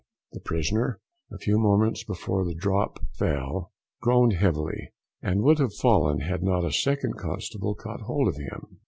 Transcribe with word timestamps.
The 0.31 0.39
prisoner, 0.39 0.99
a 1.31 1.37
few 1.37 1.59
moments 1.59 2.03
before 2.03 2.43
the 2.43 2.55
drop 2.55 2.97
fell, 3.13 3.71
groaned 4.01 4.33
heavily, 4.33 4.93
and 5.21 5.43
would 5.43 5.59
have 5.59 5.75
fallen, 5.75 6.21
had 6.21 6.41
not 6.41 6.65
a 6.65 6.71
second 6.71 7.19
constable 7.19 7.75
caught 7.75 8.01
hold 8.01 8.27
of 8.27 8.37
him. 8.37 8.79